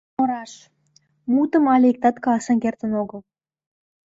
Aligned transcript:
Но 0.15 0.21
раш: 0.29 0.51
мутым 1.33 1.65
але 1.73 1.85
иктат 1.91 2.15
каласен 2.23 2.57
кертын 2.63 2.91
огыл. 3.01 3.19